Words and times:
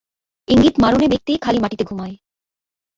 ইঙ্গিত-মারণে 0.47 1.07
ব্যক্তি 1.07 1.31
খালি 1.37 1.59
মাটিতে 1.59 1.83
ঘুমায়। 1.83 2.15